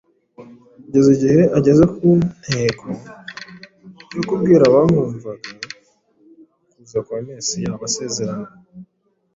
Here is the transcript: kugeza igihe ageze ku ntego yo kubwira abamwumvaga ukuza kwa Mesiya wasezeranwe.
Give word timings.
kugeza 0.83 1.09
igihe 1.15 1.41
ageze 1.57 1.83
ku 1.95 2.07
ntego 2.45 2.85
yo 4.15 4.21
kubwira 4.29 4.63
abamwumvaga 4.65 5.47
ukuza 6.65 6.99
kwa 7.05 7.17
Mesiya 7.27 7.71
wasezeranwe. 7.81 8.49